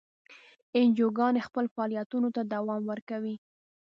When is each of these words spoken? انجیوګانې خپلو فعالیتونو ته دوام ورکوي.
انجیوګانې 0.79 1.41
خپلو 1.47 1.67
فعالیتونو 1.75 2.29
ته 2.35 2.41
دوام 2.53 2.81
ورکوي. 2.91 3.35